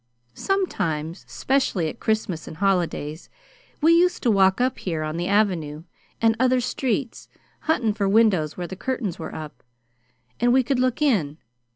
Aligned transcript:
"Sometimes, 0.33 1.25
'specially 1.27 1.87
at 1.87 1.99
Christmas 1.99 2.47
and 2.47 2.57
holidays, 2.57 3.29
we 3.81 3.93
used 3.93 4.23
to 4.23 4.31
walk 4.31 4.59
up 4.59 4.79
here 4.79 5.03
on 5.03 5.15
the 5.15 5.27
Avenue, 5.27 5.83
and 6.19 6.35
other 6.39 6.59
streets, 6.59 7.27
huntin' 7.69 7.93
for 7.93 8.09
windows 8.09 8.57
where 8.57 8.65
the 8.65 8.75
curtains 8.75 9.19
were 9.19 9.35
up, 9.35 9.61
and 10.39 10.51
we 10.51 10.63
could 10.63 10.79
look 10.79 11.03
in. 11.03 11.37